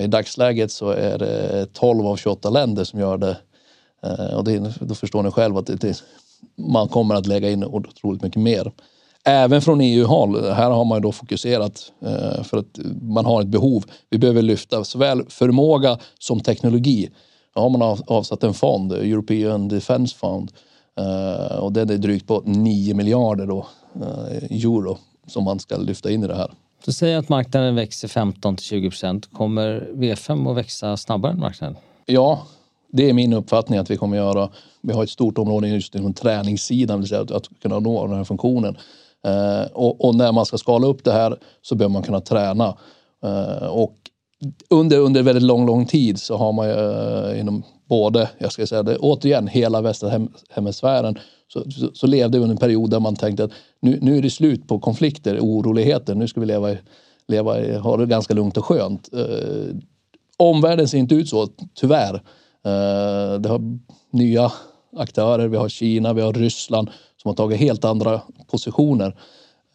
I 0.00 0.06
dagsläget 0.06 0.72
så 0.72 0.90
är 0.90 1.18
det 1.18 1.66
12 1.72 2.06
av 2.06 2.16
28 2.16 2.50
länder 2.50 2.84
som 2.84 3.00
gör 3.00 3.18
det 3.18 3.28
Eh, 3.28 3.45
och 4.36 4.44
det, 4.44 4.74
då 4.80 4.94
förstår 4.94 5.22
ni 5.22 5.30
själv 5.30 5.56
att 5.56 5.66
det, 5.66 6.02
man 6.56 6.88
kommer 6.88 7.14
att 7.14 7.26
lägga 7.26 7.50
in 7.50 7.64
otroligt 7.64 8.22
mycket 8.22 8.42
mer. 8.42 8.72
Även 9.24 9.62
från 9.62 9.80
EU-håll, 9.80 10.44
här 10.52 10.70
har 10.70 10.84
man 10.84 11.02
då 11.02 11.12
fokuserat 11.12 11.92
eh, 12.04 12.42
för 12.42 12.58
att 12.58 12.78
man 13.02 13.24
har 13.24 13.40
ett 13.40 13.46
behov. 13.46 13.84
Vi 14.10 14.18
behöver 14.18 14.42
lyfta 14.42 14.84
såväl 14.84 15.24
förmåga 15.28 15.98
som 16.18 16.40
teknologi. 16.40 17.10
Då 17.54 17.60
har 17.60 17.70
man 17.70 17.98
avsatt 18.06 18.44
en 18.44 18.54
fond, 18.54 18.92
European 18.92 19.68
Defence 19.68 20.16
Fund. 20.16 20.52
Eh, 20.98 21.56
och 21.56 21.72
den 21.72 21.90
är 21.90 21.96
drygt 21.96 22.26
på 22.26 22.42
9 22.44 22.94
miljarder 22.94 23.46
då, 23.46 23.66
euro 24.50 24.98
som 25.26 25.44
man 25.44 25.58
ska 25.58 25.76
lyfta 25.76 26.10
in 26.10 26.24
i 26.24 26.26
det 26.26 26.36
här. 26.36 26.50
Så 26.84 26.92
säg 26.92 27.14
att 27.14 27.28
marknaden 27.28 27.74
växer 27.74 28.08
15 28.08 28.56
till 28.56 28.66
20 28.66 28.90
procent. 28.90 29.32
Kommer 29.32 29.88
V5 29.94 30.50
att 30.50 30.56
växa 30.56 30.96
snabbare 30.96 31.32
än 31.32 31.40
marknaden? 31.40 31.76
Ja, 32.06 32.42
det 32.88 33.10
är 33.10 33.12
min 33.12 33.32
uppfattning 33.32 33.78
att 33.78 33.90
vi 33.90 33.96
kommer 33.96 34.16
göra. 34.16 34.48
Vi 34.82 34.92
har 34.92 35.02
ett 35.02 35.10
stort 35.10 35.38
område 35.38 35.68
just 35.68 35.94
inom 35.94 36.14
träningssidan, 36.14 36.98
vill 37.00 37.08
säga 37.08 37.20
att, 37.20 37.30
att 37.30 37.48
kunna 37.62 37.78
nå 37.78 38.06
den 38.06 38.16
här 38.16 38.24
funktionen. 38.24 38.76
Eh, 39.26 39.72
och, 39.72 40.04
och, 40.04 40.14
när 40.14 40.32
man 40.32 40.46
ska 40.46 40.58
skala 40.58 40.86
upp 40.86 41.04
det 41.04 41.12
här 41.12 41.36
så 41.62 41.74
behöver 41.74 41.92
man 41.92 42.02
kunna 42.02 42.20
träna. 42.20 42.76
Eh, 43.24 43.66
och 43.66 43.94
under, 44.70 44.98
under 44.98 45.22
väldigt 45.22 45.44
lång, 45.44 45.66
lång 45.66 45.86
tid 45.86 46.20
så 46.20 46.36
har 46.36 46.52
man 46.52 46.70
eh, 46.70 47.40
inom 47.40 47.62
både, 47.88 48.30
jag 48.38 48.52
ska 48.52 48.66
säga 48.66 48.82
det 48.82 48.96
återigen, 48.98 49.46
hela 49.48 49.80
västra 49.80 50.28
hemisfären 50.50 51.18
så, 51.48 51.70
så, 51.70 51.90
så, 51.94 52.06
levde 52.06 52.38
vi 52.38 52.42
under 52.42 52.54
en 52.54 52.60
period 52.60 52.90
där 52.90 53.00
man 53.00 53.16
tänkte 53.16 53.44
att 53.44 53.50
nu, 53.80 53.98
nu 54.02 54.18
är 54.18 54.22
det 54.22 54.30
slut 54.30 54.68
på 54.68 54.78
konflikter, 54.78 55.38
oroligheter. 55.40 56.14
Nu 56.14 56.28
ska 56.28 56.40
vi 56.40 56.46
leva, 56.46 56.72
i, 56.72 56.78
leva 57.28 57.60
i, 57.60 57.76
ha 57.76 57.96
det 57.96 58.06
ganska 58.06 58.34
lugnt 58.34 58.56
och 58.56 58.64
skönt. 58.64 59.08
Eh, 59.12 59.76
omvärlden 60.36 60.88
ser 60.88 60.98
inte 60.98 61.14
ut 61.14 61.28
så, 61.28 61.48
tyvärr. 61.74 62.22
Eh, 62.66 63.40
det 63.40 63.48
har 63.48 63.78
nya 64.10 64.52
aktörer. 64.96 65.48
Vi 65.48 65.56
har 65.56 65.68
Kina, 65.68 66.12
vi 66.12 66.22
har 66.22 66.32
Ryssland 66.32 66.90
som 67.22 67.28
har 67.28 67.34
tagit 67.36 67.58
helt 67.58 67.84
andra 67.84 68.20
positioner. 68.50 69.16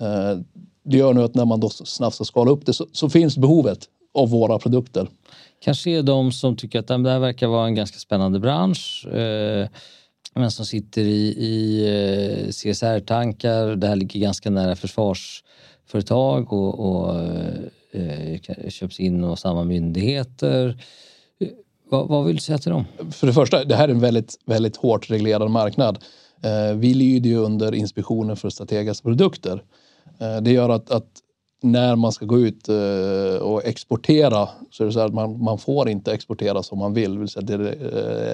Eh, 0.02 0.40
det 0.84 0.98
gör 0.98 1.14
nu 1.14 1.24
att 1.24 1.36
när 1.36 1.46
man 1.46 1.60
då 1.60 1.70
snabbt 1.70 2.16
ska 2.16 2.24
skala 2.24 2.52
upp 2.52 2.66
det 2.66 2.74
så, 2.74 2.86
så 2.92 3.10
finns 3.10 3.38
behovet 3.38 3.80
av 4.14 4.30
våra 4.30 4.60
produkter. 4.60 5.08
Kanske 5.60 5.92
är 5.92 6.04
de 6.04 6.32
som 6.32 6.56
tycker 6.56 6.80
att 6.80 6.88
det 6.88 7.10
här 7.10 7.20
verkar 7.20 7.48
vara 7.48 7.66
en 7.66 7.76
ganska 7.76 8.00
spännande 8.00 8.40
bransch 8.40 9.08
eh, 9.08 9.68
men 10.34 10.52
som 10.52 10.66
sitter 10.66 11.02
i, 11.02 11.28
i 11.38 11.86
eh, 11.88 12.48
CSR-tankar. 12.48 13.76
Det 13.76 13.88
här 13.88 13.96
ligger 13.96 14.20
ganska 14.20 14.50
nära 14.50 14.76
försvarsföretag 14.76 16.54
och, 16.54 16.80
och 16.80 17.20
eh, 17.20 17.64
eh 17.92 18.70
köps 18.70 19.00
in 19.00 19.24
av 19.24 19.36
samma 19.36 19.64
myndigheter. 19.64 20.78
Vad, 21.92 22.08
vad 22.08 22.26
vill 22.26 22.36
du 22.36 22.42
säga 22.42 22.58
till 22.58 22.72
dem? 22.72 22.86
För 23.12 23.28
det 23.28 23.34
första, 23.34 23.64
det 23.64 23.76
här 23.76 23.88
är 23.88 23.92
en 23.92 24.00
väldigt, 24.00 24.36
väldigt 24.46 24.78
hårt 24.78 25.10
reglerad 25.10 25.52
marknad. 25.52 26.04
Eh, 26.44 26.76
vi 26.76 26.94
lyder 26.94 27.30
ju 27.30 27.38
under 27.38 27.76
Inspektionen 27.76 28.38
för 28.38 28.50
strategiska 28.50 29.04
produkter. 29.04 29.64
Eh, 30.20 30.38
det 30.42 30.52
gör 30.52 30.70
att, 30.70 30.92
att 30.92 31.08
när 31.62 31.96
man 31.96 32.12
ska 32.12 32.26
gå 32.26 32.40
ut 32.40 32.70
eh, 32.70 33.42
och 33.42 33.66
exportera 33.66 34.50
så 34.72 34.84
är 34.84 34.88
det 34.88 34.94
så 34.94 35.00
att 35.00 35.14
man, 35.14 35.44
man 35.44 35.58
får 35.58 35.90
inte 35.90 36.14
exportera 36.14 36.64
som 36.64 36.80
man 36.80 36.94
vill. 36.94 37.26
Det 37.26 37.54
är 37.54 37.60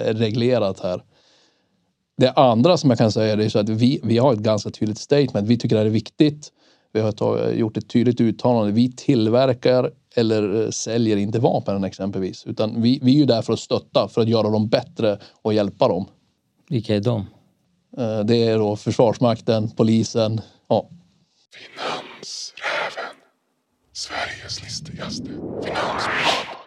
eh, 0.08 0.14
reglerat 0.14 0.80
här. 0.80 1.02
Det 2.16 2.32
andra 2.32 2.76
som 2.76 2.90
jag 2.90 2.98
kan 2.98 3.12
säga 3.12 3.32
är 3.32 3.48
så 3.48 3.58
att 3.58 3.68
vi, 3.68 4.00
vi 4.02 4.18
har 4.18 4.32
ett 4.32 4.38
ganska 4.38 4.70
tydligt 4.70 4.98
statement. 4.98 5.48
Vi 5.48 5.58
tycker 5.58 5.76
det 5.76 5.80
här 5.80 5.86
är 5.86 5.90
viktigt. 5.90 6.52
Vi 6.98 7.02
har 7.02 7.50
gjort 7.52 7.76
ett 7.76 7.88
tydligt 7.88 8.20
uttalande. 8.20 8.72
Vi 8.72 8.92
tillverkar 8.92 9.90
eller 10.14 10.64
eh, 10.64 10.70
säljer 10.70 11.16
inte 11.16 11.38
vapen 11.38 11.84
exempelvis. 11.84 12.46
Utan 12.46 12.82
vi, 12.82 12.98
vi 13.02 13.14
är 13.14 13.18
ju 13.18 13.24
där 13.24 13.42
för 13.42 13.52
att 13.52 13.58
stötta, 13.58 14.08
för 14.08 14.20
att 14.20 14.28
göra 14.28 14.50
dem 14.50 14.68
bättre 14.68 15.18
och 15.42 15.54
hjälpa 15.54 15.88
dem. 15.88 16.06
Vilka 16.68 16.96
är 16.96 17.00
de? 17.00 17.26
Eh, 17.98 18.20
det 18.20 18.36
är 18.36 18.58
då 18.58 18.76
Försvarsmakten, 18.76 19.70
polisen. 19.70 20.40
Ja. 20.68 20.90
Finansräven. 21.52 23.16
Sveriges 23.92 24.62
listigaste 24.62 25.30
finanspodd. 25.64 26.57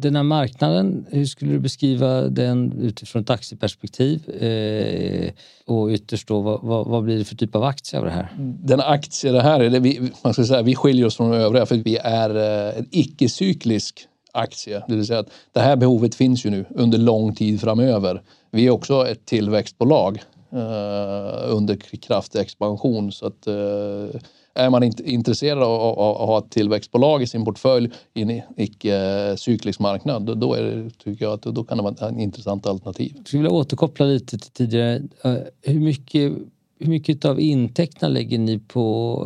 Den 0.00 0.16
här 0.16 0.22
marknaden, 0.22 1.06
hur 1.10 1.26
skulle 1.26 1.52
du 1.52 1.58
beskriva 1.58 2.20
den 2.20 2.72
utifrån 2.80 3.22
ett 3.22 3.30
aktieperspektiv? 3.30 4.30
Eh, 4.30 5.30
och 5.66 5.88
ytterst 5.88 6.28
då, 6.28 6.40
vad, 6.40 6.62
vad, 6.62 6.86
vad, 6.86 7.04
blir 7.04 7.18
det 7.18 7.24
för 7.24 7.36
typ 7.36 7.54
av 7.54 7.64
aktie 7.64 7.98
av 7.98 8.04
det 8.04 8.10
här? 8.10 8.28
Den 8.38 8.80
aktie 8.80 9.32
det 9.32 9.42
här 9.42 9.60
är, 9.60 9.70
det 9.70 9.80
vi, 9.80 10.10
man 10.24 10.32
ska 10.32 10.44
säga, 10.44 10.62
vi 10.62 10.74
skiljer 10.74 11.06
oss 11.06 11.16
från 11.16 11.30
de 11.30 11.36
övriga 11.36 11.66
för 11.66 11.76
vi 11.76 11.96
är 11.96 12.36
eh, 12.36 12.78
en 12.78 12.86
icke-cyklisk 12.90 14.06
aktie. 14.32 14.82
Det 14.88 14.94
vill 14.94 15.06
säga 15.06 15.18
att 15.18 15.30
det 15.52 15.60
här 15.60 15.76
behovet 15.76 16.14
finns 16.14 16.46
ju 16.46 16.50
nu 16.50 16.64
under 16.70 16.98
lång 16.98 17.34
tid 17.34 17.60
framöver. 17.60 18.22
Vi 18.50 18.66
är 18.66 18.70
också 18.70 19.08
ett 19.08 19.26
tillväxtbolag 19.26 20.22
eh, 20.52 21.50
under 21.54 21.96
kraftig 21.96 22.40
expansion. 22.40 23.12
Så 23.12 23.26
att, 23.26 23.46
eh, 23.46 24.20
är 24.58 24.70
man 24.70 24.82
inte 24.82 25.10
intresserad 25.10 25.62
av 25.62 26.00
att 26.00 26.28
ha 26.28 26.38
ett 26.38 26.50
tillväxtbolag 26.50 27.22
i 27.22 27.26
sin 27.26 27.44
portfölj 27.44 27.90
i 28.14 28.22
en 28.22 28.42
icke-cyklisk 28.56 29.80
marknad, 29.80 30.38
då 30.38 30.54
är 30.54 30.62
det, 30.62 30.90
tycker 30.90 31.24
jag 31.24 31.34
att 31.34 31.42
då 31.42 31.64
kan 31.64 31.76
det 31.76 31.82
vara 31.82 31.94
ett 31.94 32.18
intressant 32.18 32.66
alternativ. 32.66 33.12
Jag 33.16 33.26
skulle 33.26 33.42
vilja 33.42 33.56
återkoppla 33.56 34.06
lite 34.06 34.38
till 34.38 34.50
tidigare. 34.50 35.02
Eh, 35.24 35.36
hur 35.62 35.80
mycket 35.80 36.32
hur 36.80 36.90
mycket 36.90 37.24
av 37.24 37.40
intäkterna 37.40 38.08
lägger 38.08 38.38
ni 38.38 38.58
på 38.58 39.16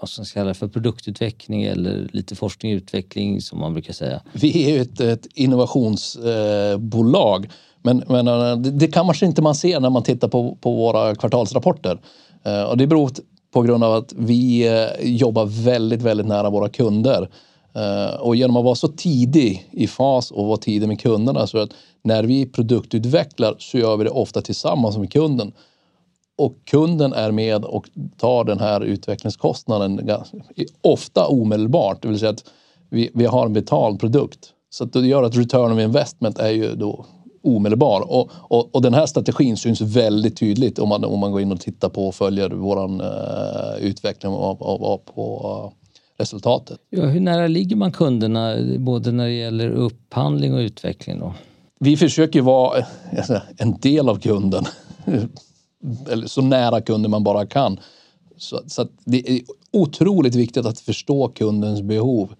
vad 0.00 0.08
som 0.08 0.24
ska 0.24 0.54
för 0.54 0.68
produktutveckling 0.68 1.62
eller 1.62 2.08
lite 2.12 2.36
forskning 2.36 2.72
och 2.72 2.76
utveckling 2.76 3.40
som 3.40 3.60
man 3.60 3.72
brukar 3.72 3.92
säga? 3.92 4.22
Vi 4.32 4.64
är 4.64 4.70
ju 4.74 4.80
ett, 4.80 5.00
ett 5.00 5.26
innovationsbolag. 5.34 7.48
Men, 7.82 8.02
men 8.08 8.28
eh, 8.28 8.56
det 8.56 8.88
kan 8.88 9.06
man 9.06 9.14
inte 9.22 9.42
man 9.42 9.54
ser 9.54 9.80
när 9.80 9.90
man 9.90 10.02
tittar 10.02 10.28
på, 10.28 10.58
på 10.60 10.72
våra 10.72 11.14
kvartalsrapporter. 11.14 12.00
Eh, 12.44 12.62
och 12.62 12.76
det 12.76 12.86
beror 12.86 13.10
på 13.50 13.62
grund 13.62 13.84
av 13.84 13.94
att 13.94 14.12
vi 14.16 14.68
eh, 14.68 15.10
jobbar 15.10 15.46
väldigt, 15.46 16.02
väldigt 16.02 16.26
nära 16.26 16.50
våra 16.50 16.68
kunder. 16.68 17.28
Eh, 17.74 18.20
och 18.20 18.36
genom 18.36 18.56
att 18.56 18.64
vara 18.64 18.74
så 18.74 18.88
tidig 18.88 19.68
i 19.70 19.86
fas 19.86 20.30
och 20.30 20.46
vara 20.46 20.56
tidig 20.56 20.88
med 20.88 21.00
kunderna 21.00 21.46
så 21.46 21.58
att 21.58 21.70
när 22.02 22.24
vi 22.24 22.46
produktutvecklar 22.46 23.54
så 23.58 23.78
gör 23.78 23.96
vi 23.96 24.04
det 24.04 24.10
ofta 24.10 24.42
tillsammans 24.42 24.98
med 24.98 25.12
kunden 25.12 25.52
och 26.38 26.54
kunden 26.64 27.12
är 27.12 27.30
med 27.30 27.64
och 27.64 27.88
tar 28.16 28.44
den 28.44 28.58
här 28.58 28.80
utvecklingskostnaden 28.80 30.10
ofta 30.80 31.26
omedelbart. 31.26 32.02
Det 32.02 32.08
vill 32.08 32.18
säga 32.18 32.30
att 32.30 32.44
vi, 32.90 33.10
vi 33.14 33.26
har 33.26 33.46
en 33.46 33.52
betald 33.52 34.00
produkt. 34.00 34.52
Så 34.70 34.84
det 34.84 35.06
gör 35.06 35.22
att 35.22 35.36
return 35.36 35.72
of 35.72 35.78
investment 35.78 36.38
är 36.38 36.50
ju 36.50 36.74
då 36.74 37.06
omedelbar. 37.42 38.00
Och, 38.12 38.30
och, 38.32 38.74
och, 38.74 38.82
den 38.82 38.94
här 38.94 39.06
strategin 39.06 39.56
syns 39.56 39.80
väldigt 39.80 40.36
tydligt 40.36 40.78
om 40.78 40.88
man, 40.88 41.04
om 41.04 41.18
man 41.18 41.32
går 41.32 41.40
in 41.40 41.52
och 41.52 41.60
tittar 41.60 41.88
på 41.88 42.08
och 42.08 42.14
följer 42.14 42.50
vår 42.50 43.02
uh, 43.02 43.84
utveckling 43.84 44.32
av, 44.32 44.62
av, 44.62 44.84
av, 44.84 44.98
på 44.98 45.52
uh, 45.64 45.88
resultatet. 46.18 46.78
Ja, 46.90 47.04
hur 47.04 47.20
nära 47.20 47.46
ligger 47.46 47.76
man 47.76 47.92
kunderna 47.92 48.56
både 48.78 49.12
när 49.12 49.24
det 49.24 49.34
gäller 49.34 49.70
upphandling 49.70 50.54
och 50.54 50.58
utveckling? 50.58 51.18
Då? 51.18 51.34
Vi 51.80 51.96
försöker 51.96 52.40
vara 52.40 52.84
en 53.58 53.78
del 53.80 54.08
av 54.08 54.18
kunden 54.18 54.64
eller 56.10 56.26
så 56.26 56.42
nära 56.42 56.80
kunden 56.80 57.10
man 57.10 57.24
bara 57.24 57.46
kan. 57.46 57.80
Så, 58.36 58.60
så 58.66 58.88
det 59.04 59.30
är 59.30 59.40
otroligt 59.72 60.34
viktigt 60.34 60.66
att 60.66 60.80
förstå 60.80 61.28
kundens 61.28 61.82
behov 61.82 62.34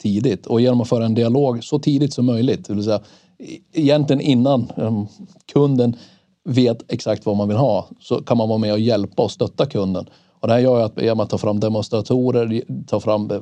tidigt 0.00 0.46
och 0.46 0.60
genom 0.60 0.80
att 0.80 0.88
föra 0.88 1.04
en 1.06 1.14
dialog 1.14 1.64
så 1.64 1.78
tidigt 1.78 2.14
som 2.14 2.26
möjligt. 2.26 2.64
Det 2.68 2.74
vill 2.74 2.84
säga, 2.84 3.00
e-, 3.38 3.58
egentligen 3.72 4.20
innan 4.20 4.72
ehm, 4.76 5.06
kunden 5.52 5.96
vet 6.44 6.92
exakt 6.92 7.26
vad 7.26 7.36
man 7.36 7.48
vill 7.48 7.56
ha 7.56 7.88
så 8.00 8.22
kan 8.22 8.36
man 8.36 8.48
vara 8.48 8.58
med 8.58 8.72
och 8.72 8.80
hjälpa 8.80 9.22
och 9.22 9.30
stötta 9.30 9.66
kunden. 9.66 10.08
Och 10.40 10.48
det 10.48 10.54
här 10.54 10.60
gör 10.60 10.80
att 10.80 11.02
genom 11.02 11.20
att 11.20 11.30
ta 11.30 11.38
fram 11.38 11.60
demonstratorer, 11.60 12.62
ta 12.86 13.00
fram 13.00 13.30
eh, 13.30 13.40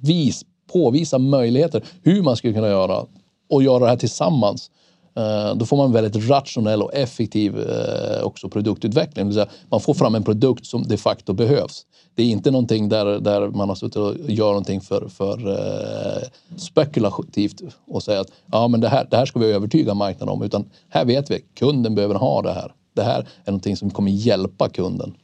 vis, 0.00 0.44
påvisa 0.72 1.18
möjligheter 1.18 1.84
hur 2.02 2.22
man 2.22 2.36
skulle 2.36 2.54
kunna 2.54 2.68
göra 2.68 3.06
och 3.50 3.62
göra 3.62 3.78
det 3.78 3.90
här 3.90 3.96
tillsammans 3.96 4.70
Eh, 5.16 5.56
då 5.56 5.66
får 5.66 5.76
man 5.76 5.92
väldigt 5.92 6.28
rationell 6.28 6.82
och 6.82 6.94
effektiv 6.94 7.58
eh, 7.58 8.22
också 8.22 8.48
produktutveckling. 8.48 9.28
Det 9.28 9.34
säga, 9.34 9.48
man 9.70 9.80
får 9.80 9.94
fram 9.94 10.14
en 10.14 10.24
produkt 10.24 10.66
som 10.66 10.82
de 10.82 10.96
facto 10.96 11.32
behövs. 11.32 11.86
Det 12.14 12.22
är 12.22 12.26
inte 12.26 12.50
någonting 12.50 12.88
där, 12.88 13.20
där 13.20 13.48
man 13.48 13.68
har 13.68 13.76
suttit 13.76 13.96
och 13.96 14.14
gör 14.28 14.48
någonting 14.48 14.80
för, 14.80 15.08
för 15.08 15.50
eh, 15.50 16.28
spekulativt 16.56 17.62
och 17.86 18.02
säga 18.02 18.20
att 18.20 18.32
ja, 18.52 18.68
men 18.68 18.80
det, 18.80 18.88
här, 18.88 19.06
det 19.10 19.16
här 19.16 19.26
ska 19.26 19.38
vi 19.38 19.52
övertyga 19.52 19.94
marknaden 19.94 20.34
om. 20.34 20.42
Utan 20.42 20.70
här 20.88 21.04
vet 21.04 21.30
vi, 21.30 21.40
kunden 21.54 21.94
behöver 21.94 22.14
ha 22.14 22.42
det 22.42 22.52
här. 22.52 22.72
Det 22.94 23.02
här 23.02 23.20
är 23.44 23.50
någonting 23.50 23.76
som 23.76 23.90
kommer 23.90 24.10
hjälpa 24.10 24.68
kunden. 24.68 25.14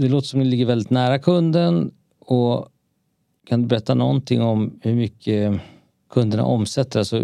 det 0.00 0.08
låter 0.08 0.28
som 0.28 0.40
att 0.40 0.44
ni 0.44 0.50
ligger 0.50 0.66
väldigt 0.66 0.90
nära 0.90 1.18
kunden. 1.18 1.90
Och 2.26 2.68
kan 3.46 3.62
du 3.62 3.68
berätta 3.68 3.94
någonting 3.94 4.42
om 4.42 4.78
hur 4.82 4.94
mycket 4.94 5.60
kunderna 6.10 6.44
omsätter? 6.44 6.98
Alltså, 6.98 7.22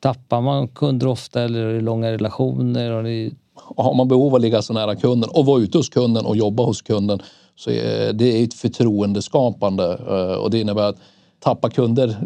tappar 0.00 0.40
man 0.40 0.68
kunder 0.68 1.06
ofta 1.06 1.42
eller 1.42 1.60
är 1.60 1.74
det 1.74 1.80
långa 1.80 2.12
relationer? 2.12 2.90
Har, 2.90 3.02
ni... 3.02 3.34
har 3.76 3.94
man 3.94 4.08
behov 4.08 4.26
av 4.26 4.34
att 4.34 4.40
ligga 4.40 4.62
så 4.62 4.72
nära 4.72 4.96
kunden 4.96 5.30
och 5.30 5.46
vara 5.46 5.62
ute 5.62 5.78
hos 5.78 5.88
kunden 5.88 6.26
och 6.26 6.36
jobba 6.36 6.62
hos 6.62 6.82
kunden 6.82 7.22
så 7.56 7.70
är 7.70 8.12
det 8.12 8.42
ett 8.42 8.54
förtroendeskapande 8.54 9.98
eh, 10.08 10.38
och 10.42 10.50
det 10.50 10.60
innebär 10.60 10.88
att 10.88 10.96
tappa 11.40 11.70
kunder, 11.70 12.16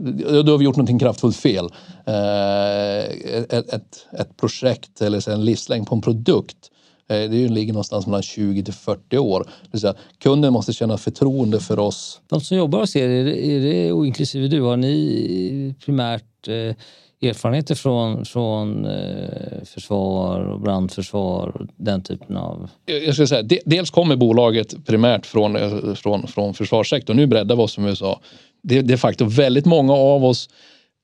då 0.43 0.53
har 0.53 0.59
vi 0.59 0.65
gjort 0.65 0.77
någonting 0.77 0.99
kraftfullt 0.99 1.37
fel. 1.37 1.65
Eh, 2.05 2.99
ett, 2.99 3.53
ett, 3.53 4.07
ett 4.19 4.37
projekt 4.37 5.03
eller 5.03 5.29
en 5.29 5.45
livslängd 5.45 5.87
på 5.87 5.95
en 5.95 6.01
produkt 6.01 6.71
eh, 7.09 7.31
det 7.31 7.49
ligger 7.49 7.73
någonstans 7.73 8.07
mellan 8.07 8.23
20 8.23 8.63
till 8.63 8.75
40 8.75 9.19
år. 9.19 9.49
Det 9.71 9.79
säga, 9.79 9.95
kunden 10.19 10.53
måste 10.53 10.73
känna 10.73 10.99
förtroende 10.99 11.61
för 11.61 11.79
oss. 11.79 12.21
De 12.29 12.41
som 12.41 12.57
jobbar 12.57 12.81
hos 12.81 12.97
er, 12.97 13.09
är 13.09 13.25
det, 13.25 13.47
är 13.47 13.61
det, 13.61 13.93
och 13.93 14.07
inklusive 14.07 14.49
du, 14.49 14.61
har 14.61 14.77
ni 14.77 15.75
primärt 15.85 16.49
eh, 16.49 16.75
erfarenheter 17.23 17.75
från, 17.75 18.25
från 18.25 18.85
eh, 18.85 19.65
försvar 19.65 20.41
och 20.41 20.61
brandförsvar 20.61 21.49
och 21.49 21.67
den 21.77 22.03
typen 22.03 22.37
av... 22.37 22.71
Jag 22.85 23.15
ska 23.15 23.27
säga, 23.27 23.61
dels 23.65 23.91
kommer 23.91 24.17
bolaget 24.17 24.87
primärt 24.87 25.27
från, 25.27 25.57
från, 25.97 26.27
från 26.27 26.55
försvarssektorn. 26.55 27.17
Nu 27.17 27.27
breddar 27.27 27.57
vi 27.57 27.63
oss 27.63 27.73
som 27.73 27.85
vi 27.85 27.97
sa. 27.97 28.21
Det 28.63 28.79
är 28.79 28.83
de 28.83 28.97
facto 28.97 29.25
väldigt 29.25 29.67
många 29.67 29.93
av 29.93 30.25
oss 30.25 30.49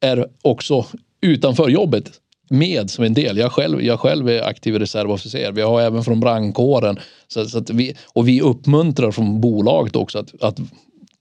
är 0.00 0.26
också 0.42 0.86
utanför 1.20 1.68
jobbet 1.68 2.10
med 2.52 2.90
som 2.90 3.04
en 3.04 3.14
del. 3.14 3.38
Jag 3.38 3.52
själv, 3.52 3.82
jag 3.82 4.00
själv 4.00 4.28
är 4.28 4.42
aktiv 4.42 4.74
reservofficer. 4.74 5.52
Vi 5.52 5.62
har 5.62 5.80
även 5.80 6.04
från 6.04 6.20
brandkåren. 6.20 6.98
Så, 7.28 7.44
så 7.44 7.64
vi, 7.72 7.94
och 8.06 8.28
vi 8.28 8.40
uppmuntrar 8.40 9.10
från 9.10 9.40
bolaget 9.40 9.96
också 9.96 10.18
att, 10.18 10.42
att 10.42 10.58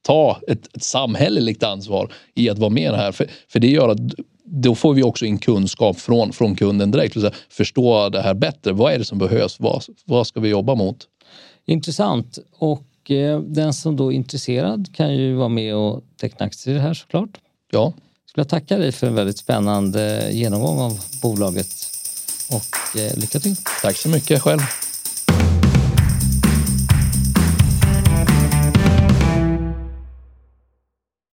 ta 0.02 0.40
ett, 0.48 0.76
ett 0.76 0.84
samhälleligt 0.84 1.64
ansvar 1.64 2.12
i 2.36 2.50
att 2.50 2.60
vara 2.60 2.70
med 2.70 2.92
här. 2.92 3.12
För, 3.12 3.28
för 3.48 3.60
det 3.60 3.68
gör 3.68 3.90
att 3.90 4.00
då 4.44 4.76
får 4.76 4.94
vi 4.94 5.04
också 5.04 5.26
in 5.26 5.38
kunskap 5.38 6.00
från, 6.00 6.34
från 6.34 6.56
kunden 6.56 6.92
direkt. 6.92 7.14
Säga, 7.14 7.32
förstå 7.50 8.10
det 8.10 8.22
här 8.22 8.34
bättre. 8.34 8.72
Vad 8.72 8.94
är 8.94 9.00
det 9.00 9.06
som 9.06 9.18
behövs? 9.18 9.60
Vad, 9.60 9.84
vad 10.06 10.28
ska 10.28 10.40
vi 10.40 10.50
jobba 10.50 10.76
mot? 10.76 11.08
Intressant. 11.66 12.38
Och 12.58 13.12
eh, 13.12 13.40
den 13.40 13.74
som 13.74 13.96
då 13.96 14.12
är 14.12 14.16
intresserad 14.16 14.96
kan 14.96 15.16
ju 15.16 15.34
vara 15.36 15.50
med 15.50 15.76
och 15.76 16.04
teckna 16.18 16.46
aktier 16.46 16.80
här 16.80 16.94
såklart. 16.94 17.40
Ja. 17.72 17.94
Jag 18.36 18.50
tacka 18.50 18.78
dig 18.78 18.92
för 18.92 19.08
en 19.08 19.16
väldigt 19.16 19.38
spännande 19.38 20.30
genomgång 20.32 20.80
av 20.80 21.00
bolaget 21.22 21.68
och 22.50 23.00
eh, 23.00 23.18
lycka 23.18 23.40
till. 23.40 23.56
Tack 23.82 23.98
så 23.98 24.10
mycket 24.10 24.42
själv. 24.42 24.60